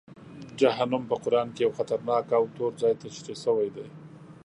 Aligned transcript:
جهنم 0.59 1.03
په 1.09 1.15
قرآن 1.23 1.47
کې 1.55 1.61
یو 1.65 1.75
خطرناک 1.77 2.25
او 2.37 2.43
توره 2.55 2.77
ځای 2.81 2.93
تشریح 3.03 3.37
شوی 3.43 3.69
دی. 3.75 3.87